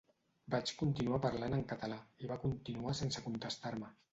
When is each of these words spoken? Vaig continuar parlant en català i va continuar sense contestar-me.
Vaig 0.53 0.71
continuar 0.79 1.19
parlant 1.27 1.55
en 1.59 1.63
català 1.73 1.99
i 2.25 2.33
va 2.33 2.41
continuar 2.47 2.99
sense 3.03 3.25
contestar-me. 3.29 3.97